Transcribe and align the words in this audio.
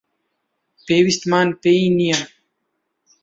پێویستمان 0.85 1.47
پێی 1.61 1.85
نییە. 1.99 2.19